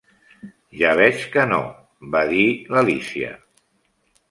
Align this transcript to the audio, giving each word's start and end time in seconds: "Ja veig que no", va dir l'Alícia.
"Ja 0.79 0.93
veig 0.99 1.25
que 1.35 1.43
no", 1.51 1.59
va 2.17 2.25
dir 2.33 2.49
l'Alícia. 2.77 3.33